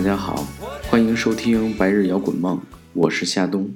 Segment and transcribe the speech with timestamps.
[0.00, 0.46] 大家好，
[0.88, 2.56] 欢迎收听《白日摇滚梦》，
[2.94, 3.70] 我是夏冬。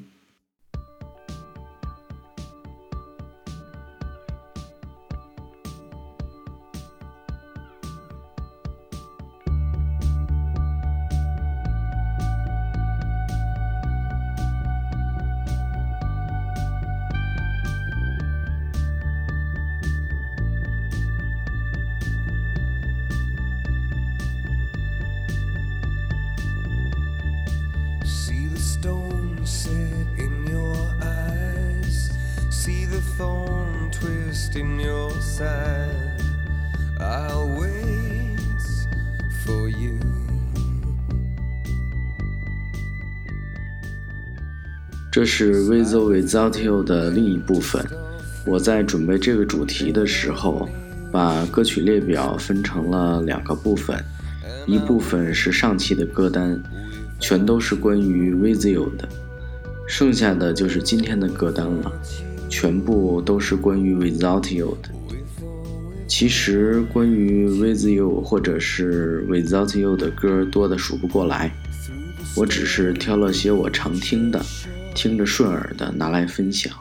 [33.16, 36.20] Thorn twist in your side.
[36.98, 38.38] I'll wait
[39.44, 39.98] for you.
[45.12, 47.84] 这是《With or Without You》的另一部分。
[48.46, 50.68] 我在准备这个主题的时候，
[51.12, 53.96] 把歌曲列表分成了两个部分，
[54.66, 56.60] 一部分是上期的歌单，
[57.20, 59.08] 全都是关于《With You》的，
[59.86, 61.92] 剩下的就是今天的歌单了，
[62.55, 64.94] 全部都是关于《Without You》的。
[66.06, 71.52] 其实关于《With You》或者是《Without You》的歌多的数不过来，
[72.36, 74.41] 我只是挑了些我常听的。
[74.94, 76.72] 听着顺耳的拿来分享。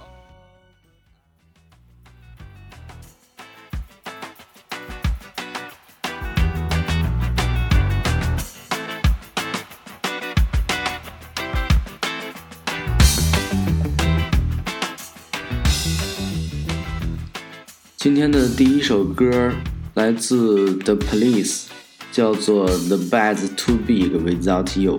[18.56, 19.52] 第一首歌
[19.96, 21.64] 来自 The Police，
[22.12, 24.98] 叫做《The Bad's Too Big Without You》。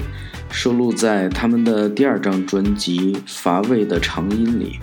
[0.51, 4.81] 收录在他们的第二张专辑《乏味的长音》里。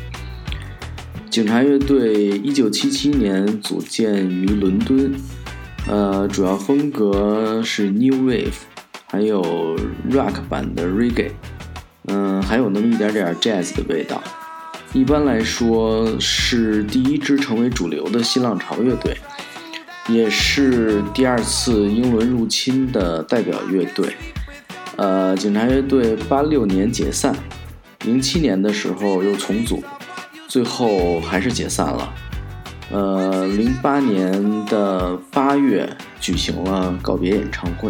[1.30, 5.14] 警察乐队一九七七年组建于伦敦，
[5.90, 8.54] 呃，主要风格是 New Wave，
[9.08, 9.78] 还有
[10.10, 11.32] Rock 版的 Reggae，
[12.06, 14.24] 嗯，还有那么一点点 Jazz 的味道。
[14.94, 19.18] 一般来说，是第一支成为主流的新浪潮乐队，
[20.10, 24.14] 也是第二次英伦入侵的代表乐队。
[24.98, 27.34] 呃，警察乐队八六年解散，
[28.04, 29.82] 零七年的时候又重组，
[30.50, 32.14] 最后还是解散了。
[32.92, 37.90] 呃，零八年的八月举行了告别演唱会。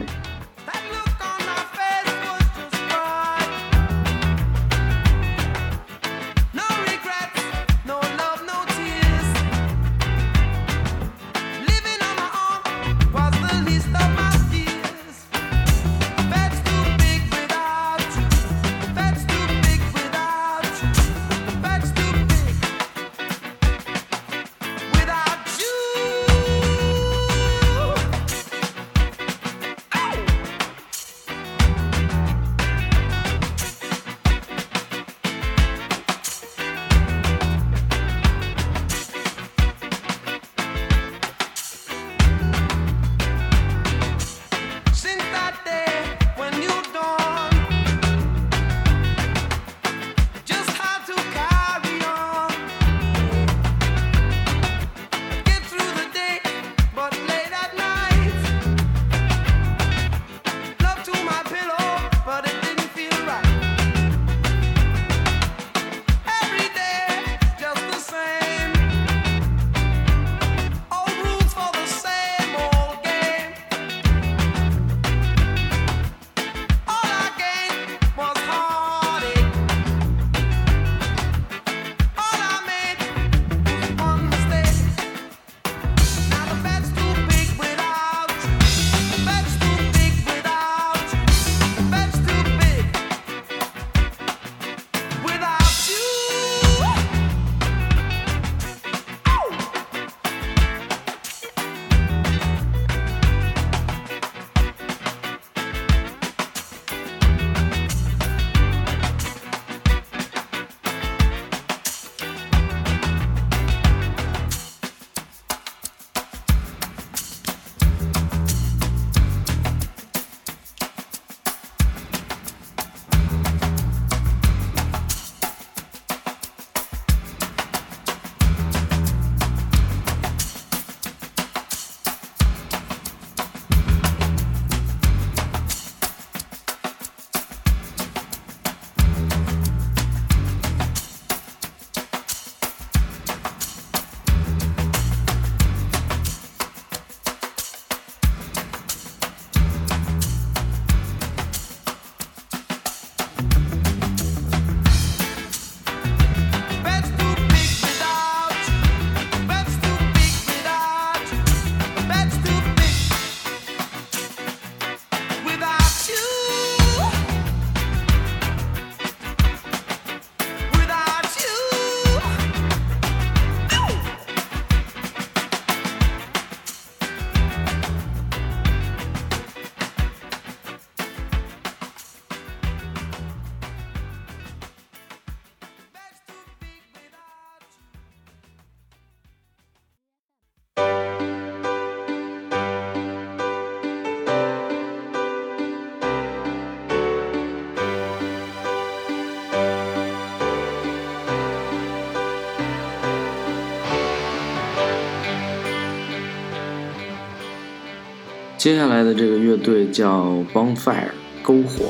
[208.61, 211.09] 接下来的这个乐队叫 Bonfire，
[211.43, 211.85] 篝火，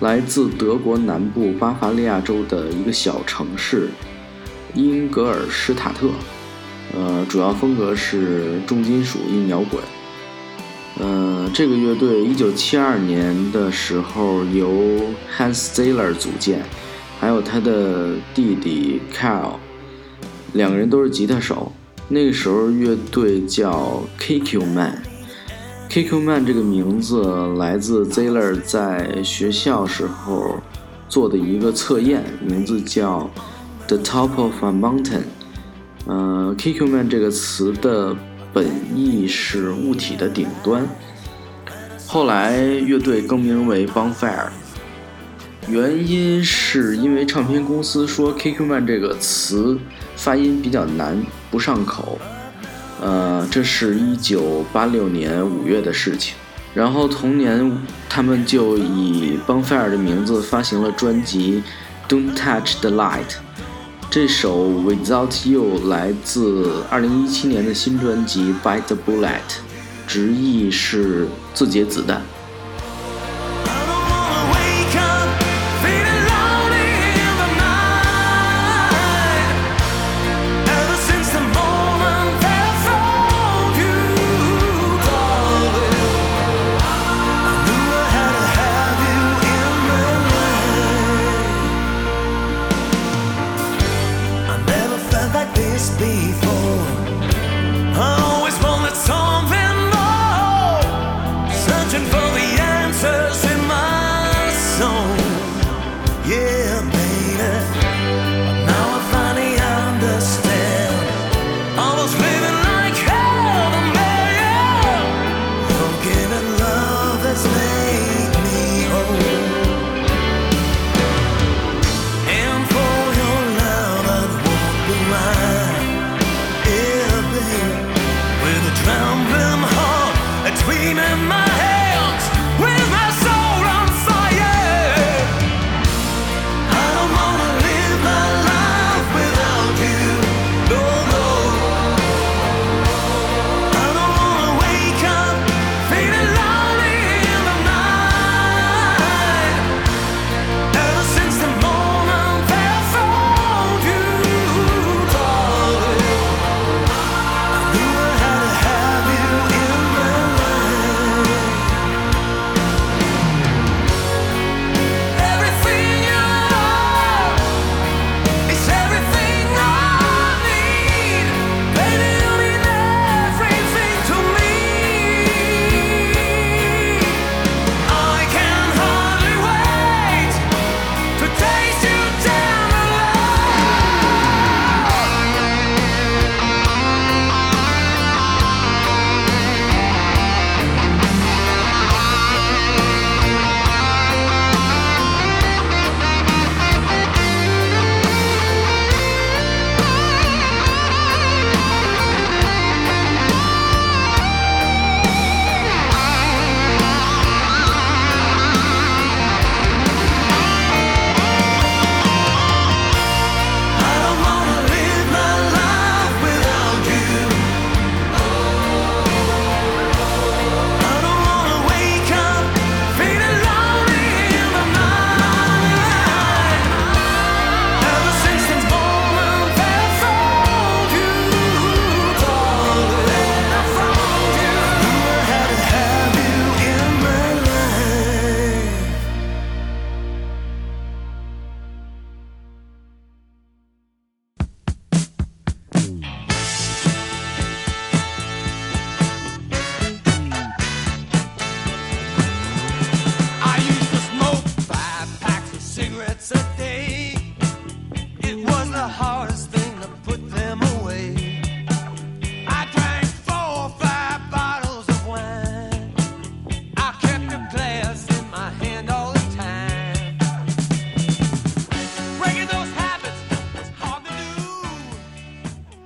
[0.00, 3.88] 来自德国南部巴伐利亚州的一个小城市
[4.74, 6.10] 因格尔施塔特。
[6.94, 9.82] 呃，主要风格是重金属硬摇滚。
[11.00, 15.00] 呃，这个乐队一九七二年的时候由
[15.34, 16.62] Hans Zeller 组建，
[17.18, 19.54] 还有他的弟弟 Carl，
[20.52, 21.72] 两个人都是吉他手。
[22.08, 25.02] 那个时候乐队叫 Kikyu Man。
[25.94, 27.22] KQ Man 这个名字
[27.56, 30.60] 来自 Zeller 在学校时候
[31.08, 33.30] 做的一个测验，名字叫
[33.86, 35.22] The Top of a Mountain。
[36.06, 38.12] 呃，KQ Man 这个词的
[38.52, 40.84] 本意是物体的顶端。
[42.08, 44.48] 后来乐队更名为 Bonfire，
[45.68, 49.78] 原因是因为唱片公司说 KQ Man 这个词
[50.16, 52.18] 发音比较难，不上口。
[53.04, 56.34] 呃，这是一九八六年五月的事情。
[56.72, 57.78] 然后同年，
[58.08, 61.62] 他们就以 Bonfire 的名字发行了专辑
[62.10, 63.28] 《Don't Touch the Light》。
[64.10, 69.26] 这首《Without You》来自二零一七年的新专辑《Bite the Bullet》，
[70.06, 72.22] 直译是“自解子弹”。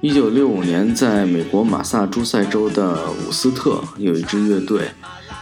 [0.09, 4.89] 一九六五年，在美国马萨诸塞州的伍斯特有一支乐队，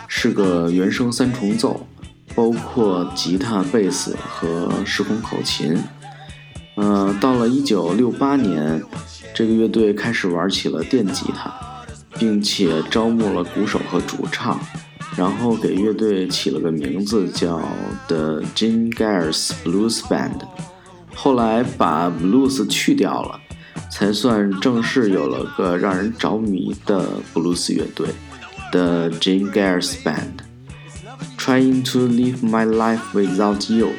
[0.09, 1.87] 是个原声三重奏，
[2.35, 5.79] 包括吉他、贝斯和时空口琴。
[6.75, 8.83] 呃，到了一九六八年，
[9.33, 11.55] 这个乐队开始玩起了电吉他。
[12.19, 14.59] 并且招募了鼓手和主唱，
[15.17, 17.61] 然后给乐队起了个名字叫
[18.09, 20.41] The Jim Gers Blues Band。
[21.15, 23.39] 后来把 blues 去掉了，
[23.91, 28.09] 才算正式有了个让人着迷的布鲁斯乐队
[28.73, 30.45] The Jim Gers Band。
[31.39, 33.91] Trying to live my life without you，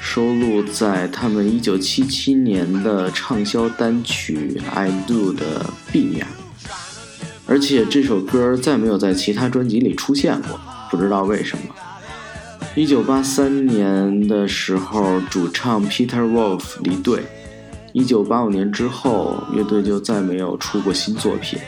[0.00, 6.26] 收录在他们1977年的畅销单曲《I Do》的 B 面。
[7.46, 10.58] 而且这首歌再没有在其他专辑里出现过，
[10.90, 11.64] 不知道为什么。
[12.76, 17.24] 一九八三年的时候，主唱 Peter Wolf 离队。
[17.92, 21.58] 一九八五年之后，乐队就再没有出过新作品。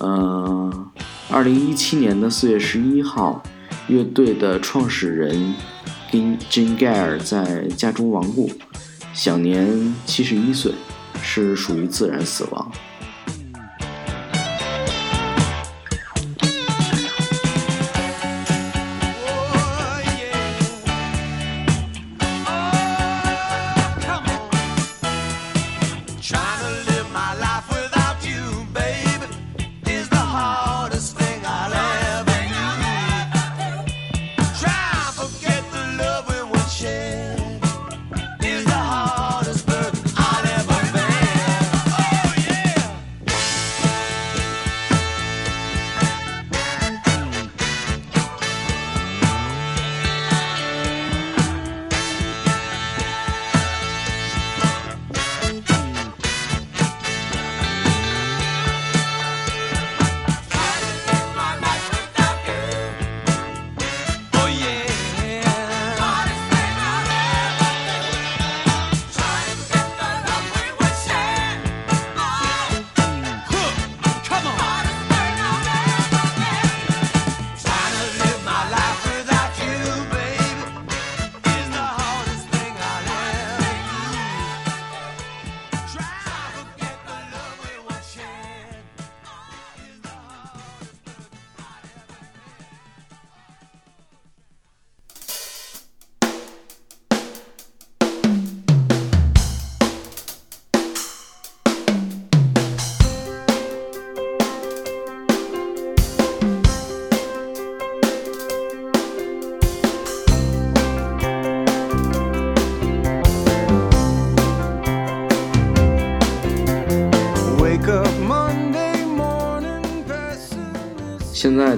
[0.00, 0.90] 呃，
[1.30, 3.40] 二零一七年的四月十一号，
[3.86, 5.54] 乐队的创始人
[6.10, 8.50] Jim Gare 在家中亡故，
[9.12, 10.72] 享年七十一岁，
[11.22, 12.72] 是属于自然死亡。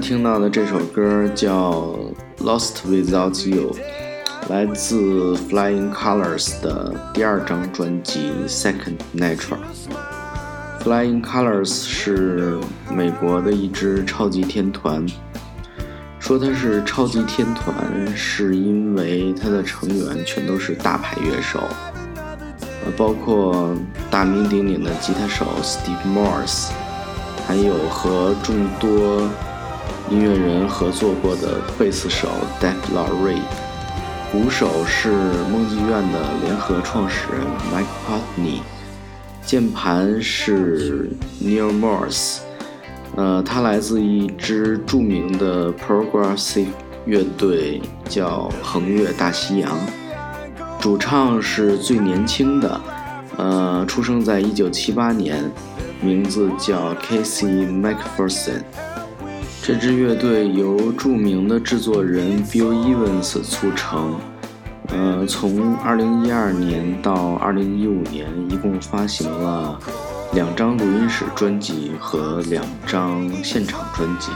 [0.06, 1.72] 听到的这首歌叫
[2.44, 3.74] 《Lost Without You》，
[4.48, 9.58] 来自 Flying Colors 的第二张专辑《Second Nature》。
[10.84, 12.56] Flying Colors 是
[12.88, 15.04] 美国的一支超级天团。
[16.20, 17.74] 说它是超级天团，
[18.16, 21.64] 是因为它的成员全都是大牌乐手，
[22.84, 23.74] 呃，包括
[24.08, 26.68] 大名鼎鼎的吉他手 Steve Morse，
[27.44, 29.28] 还有和众多。
[30.08, 32.28] 音乐人合作过的贝斯手
[32.94, 33.40] Lowry，
[34.30, 35.10] 鼓手是
[35.50, 37.40] 梦剧院的联合创始人
[37.72, 38.60] Mike Putney，
[39.44, 41.10] 键盘是
[41.42, 42.38] Neil Morse，
[43.16, 46.68] 呃，他来自一支著名的 Progressive
[47.04, 49.76] 乐队叫横越大西洋，
[50.80, 52.80] 主唱是最年轻的，
[53.38, 55.50] 呃，出生在1978年，
[56.00, 58.62] 名字叫 Casey McPherson。
[59.66, 64.14] 这支乐队由著名的制作人 Bill Evans 促成，
[64.90, 69.76] 呃，从2012年到2015年，一共发行了
[70.34, 74.30] 两张录音室专辑和两张现场专辑。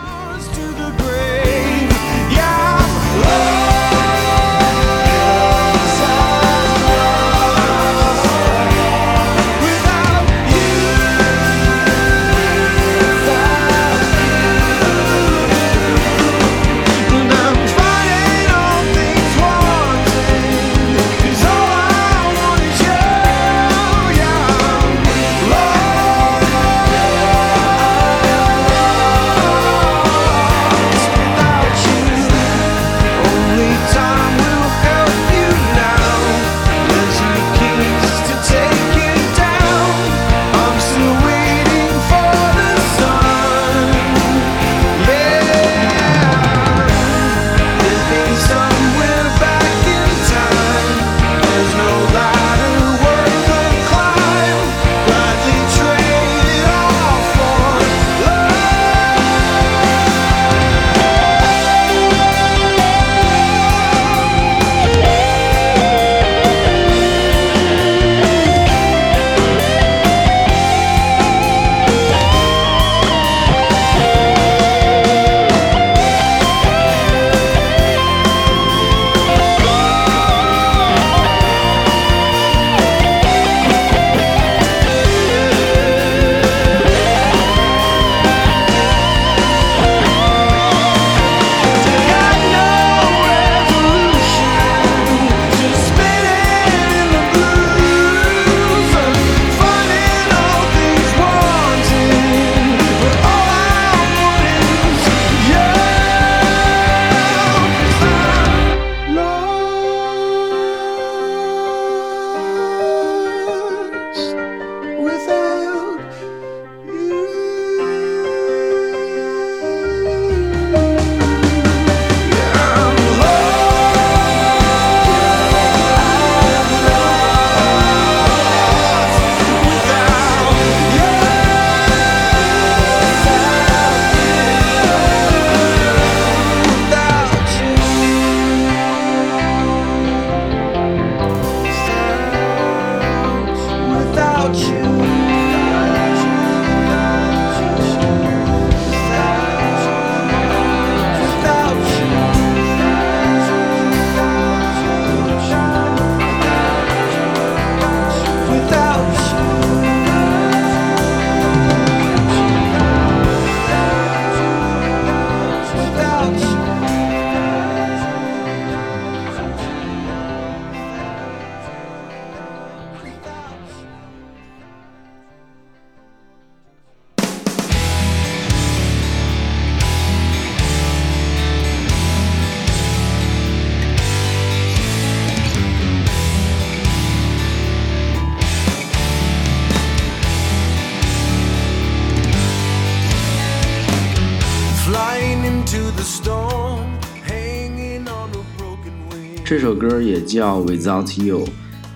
[199.50, 201.45] 这首歌也叫《Without You》，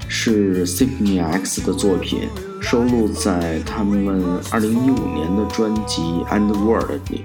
[0.09, 2.23] 是 Symphony X 的作品，
[2.61, 4.75] 收录在他们2015
[5.14, 7.23] 年的专辑《And World》里。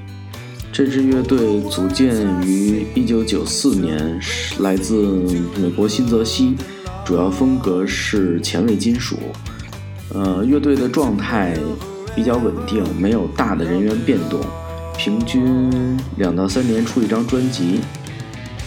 [0.72, 4.20] 这支乐队组建于1994年，
[4.60, 5.24] 来自
[5.60, 6.56] 美国新泽西，
[7.04, 9.18] 主要风格是前卫金属。
[10.14, 11.58] 呃，乐队的状态
[12.16, 14.40] 比较稳定，没有大的人员变动，
[14.96, 17.80] 平均两到三年出一张专辑。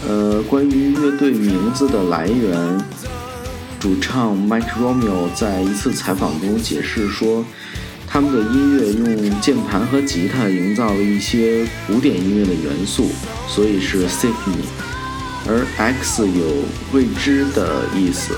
[0.05, 2.59] 呃，关于乐队名字的来源，
[3.79, 7.45] 主唱 Mike Romeo 在一次采访中解释说，
[8.09, 13.13] 他们的音乐用键盘和吉他营造了一些古典音乐的元素，
[13.47, 14.67] 所以是 Symphony。
[15.47, 18.35] 而 X 有未知的意思，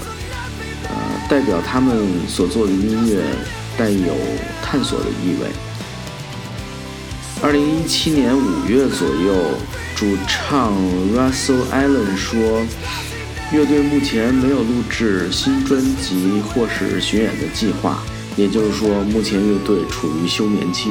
[0.85, 0.94] 呃，
[1.31, 1.96] 代表他们
[2.29, 3.22] 所做的音乐
[3.79, 4.14] 带有
[4.62, 5.48] 探索的意味。
[7.42, 9.57] 二零一七年五月左右。
[9.95, 10.73] 主唱
[11.15, 12.67] Russell Allen 说
[13.53, 18.03] ：“乐队目前没有录制新专辑或是巡演的计划，
[18.37, 20.91] 也就是说，目前乐队处于休眠期。”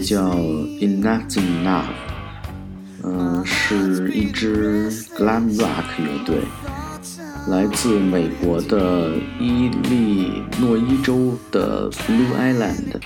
[0.00, 1.84] 叫 Enough Enough，
[3.04, 6.38] 嗯，是一支 glam rock 乐队，
[7.48, 13.00] 来自美国的伊利诺伊州的 Blue Island，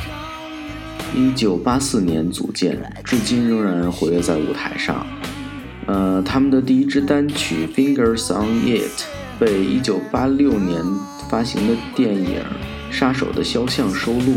[1.15, 5.07] 一九八四年组建，至今仍然活跃在舞台上。
[5.87, 9.05] 呃，他们的第一支单曲 Fingers on It
[9.39, 10.83] 被一九八六年
[11.29, 12.41] 发行的电影
[12.93, 14.37] 《杀手的肖像》收录。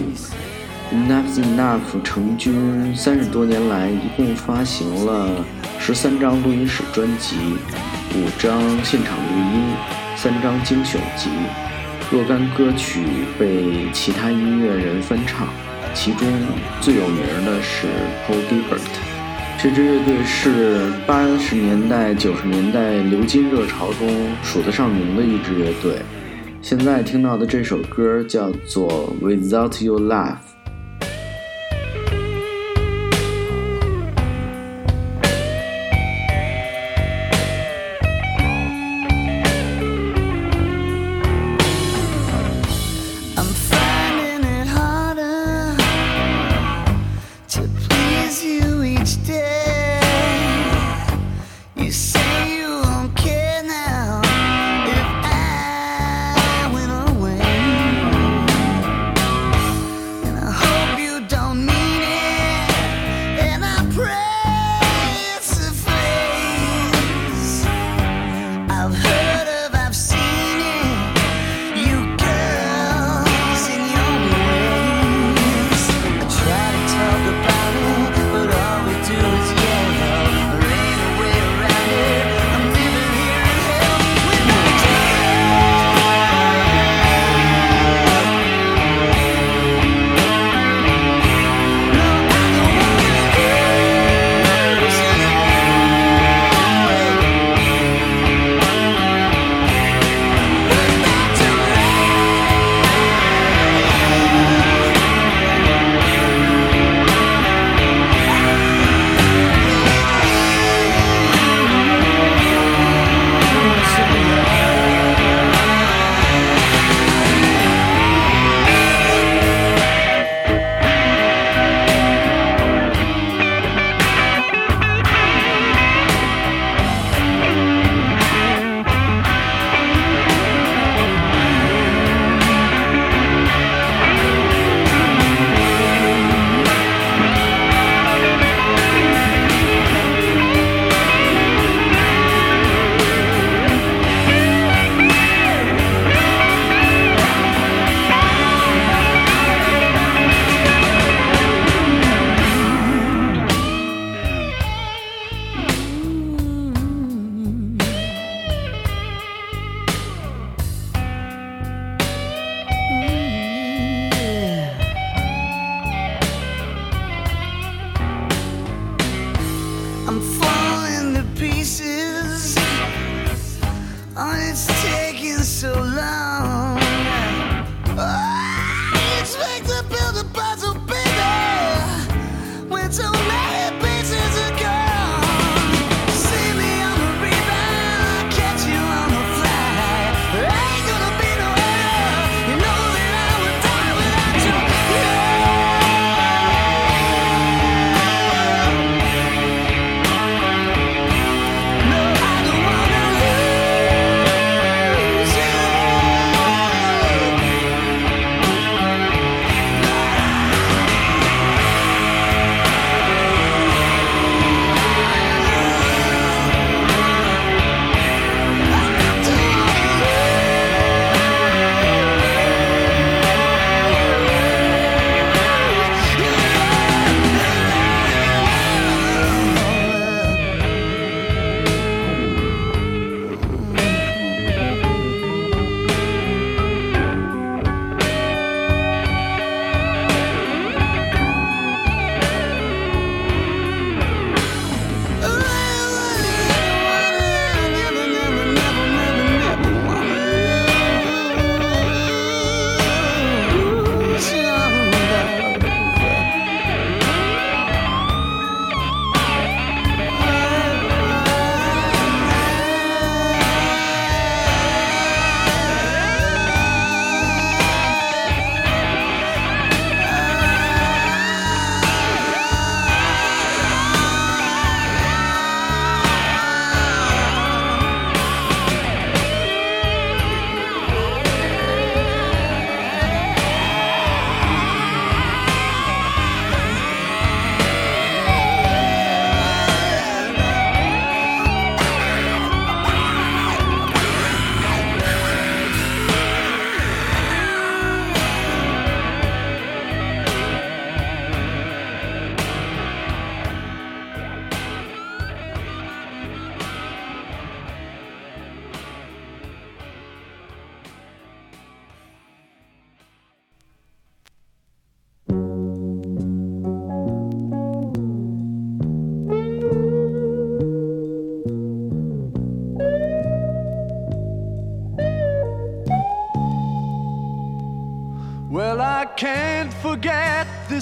[0.89, 5.43] Enough Enough 成军三十多年来，一共发行了
[5.78, 7.36] 十三张录音室专辑，
[8.15, 9.76] 五张现场录音，
[10.15, 11.30] 三张精选集，
[12.10, 13.04] 若干歌曲
[13.38, 15.50] 被其他音乐人翻唱，
[15.93, 16.26] 其中
[16.80, 17.88] 最有名的是
[18.26, 18.80] Paul Gilbert。
[19.62, 24.08] 这支乐队是八十年代、九十年代流金热潮中
[24.41, 26.02] 数得上名的一支乐队。
[26.62, 30.36] 现在听到的这首歌叫做《Without Your Love》。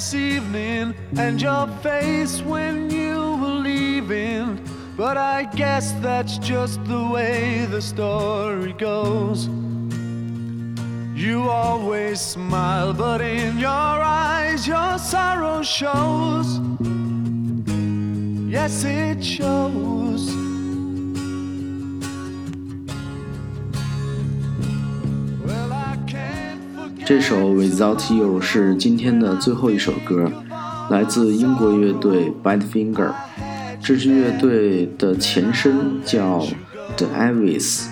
[0.05, 4.59] This evening and your face when you were leaving.
[4.95, 9.47] But I guess that's just the way the story goes.
[11.15, 16.59] You always smile, but in your eyes, your sorrow shows.
[18.47, 20.54] Yes, it shows.
[27.05, 30.31] 这首 Without You 是今天的最后一首歌，
[30.89, 33.11] 来自英国乐队 Badfinger。
[33.79, 36.39] 这支乐队的前身叫
[36.97, 37.85] The Avis。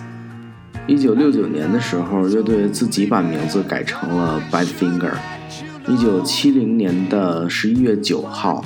[0.88, 5.14] 一九六九年的时候，乐队自己把名字改成了 Badfinger。
[5.88, 8.66] 一九七零年的十一月九号，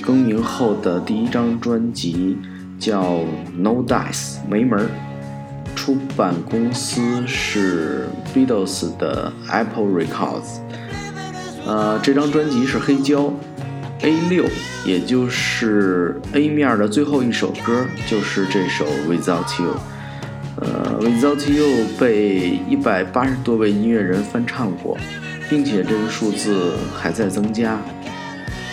[0.00, 2.38] 更名后的第一张专辑
[2.78, 3.18] 叫
[3.56, 4.88] No Dice，没门儿。
[5.78, 10.58] 出版公司是 Beatles 的 Apple Records。
[11.64, 13.32] 呃，这张专辑是黑胶
[14.02, 14.44] ，A 六，
[14.84, 19.76] 也就是 A 面的最后一首歌就是这首 Without You。
[20.56, 24.98] 呃，Without You 被一百八十多位音乐人翻唱过，
[25.48, 27.80] 并且这个数字还在增加。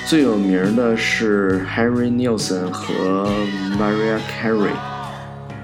[0.07, 3.29] 最有名的是 Harry Nilsson 和
[3.77, 4.94] Maria Carey。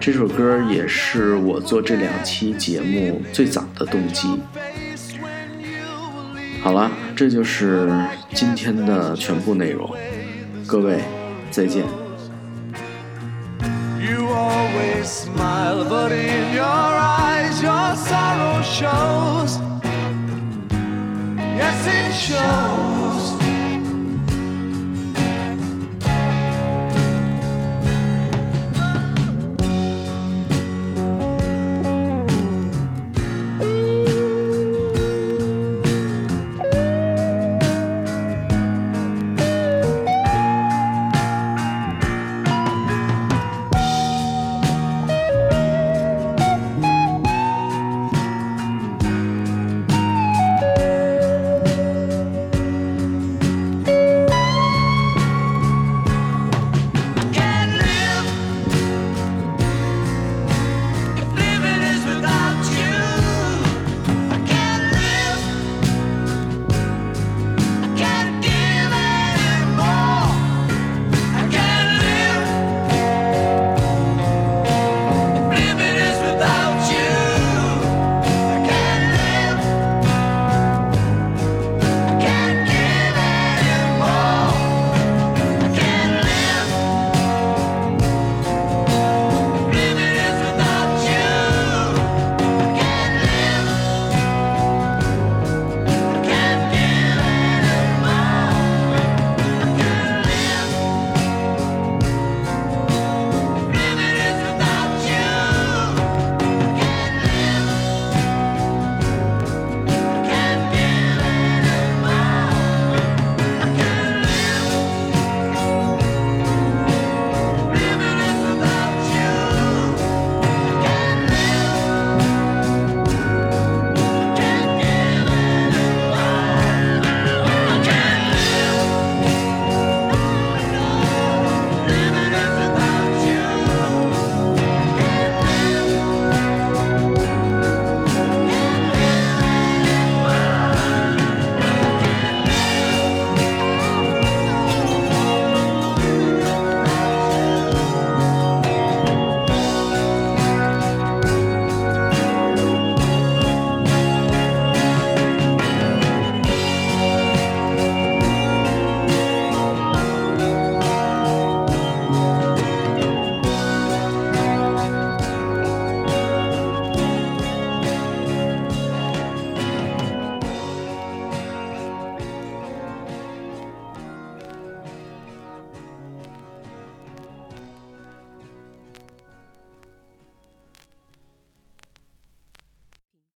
[0.02, 4.42] 这首歌也是我做这两期节目最早的动机。
[6.64, 7.88] 好了，这就是
[8.34, 9.88] 今天的全部内容，
[10.66, 10.98] 各位
[11.52, 11.86] 再见。
[14.00, 19.60] You always smile, but in your eyes your sorrow shows.
[21.38, 23.41] Yes, it shows.